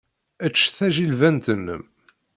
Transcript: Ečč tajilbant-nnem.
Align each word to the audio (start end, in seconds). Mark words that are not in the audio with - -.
Ečč 0.45 0.57
tajilbant-nnem. 0.75 1.83